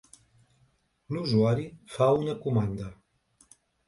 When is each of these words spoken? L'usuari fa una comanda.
L'usuari 1.17 1.65
fa 1.97 2.07
una 2.21 2.33
comanda. 2.47 2.89